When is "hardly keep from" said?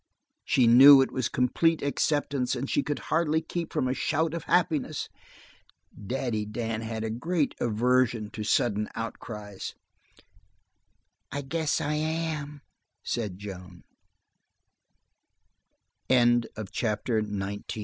3.13-3.87